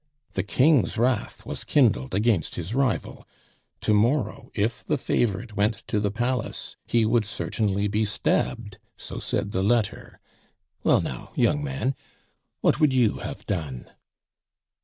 The 0.33 0.41
King's 0.41 0.97
wrath 0.97 1.45
was 1.45 1.63
kindled 1.63 2.15
against 2.15 2.55
his 2.55 2.73
rival; 2.73 3.23
to 3.81 3.93
morrow, 3.93 4.49
if 4.55 4.83
the 4.83 4.97
favorite 4.97 5.55
went 5.55 5.87
to 5.89 5.99
the 5.99 6.09
palace, 6.09 6.75
he 6.87 7.05
would 7.05 7.23
certainly 7.23 7.87
be 7.87 8.03
stabbed; 8.03 8.79
so 8.97 9.19
said 9.19 9.51
the 9.51 9.61
letter. 9.61 10.19
Well, 10.83 11.01
now, 11.01 11.29
young 11.35 11.63
man, 11.63 11.93
what 12.61 12.79
would 12.79 12.93
you 12.93 13.19
have 13.19 13.45
done?" 13.45 13.91